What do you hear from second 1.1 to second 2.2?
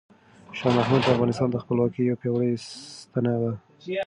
افغانستان د خپلواکۍ یو